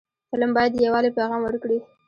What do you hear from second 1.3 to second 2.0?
ورکړي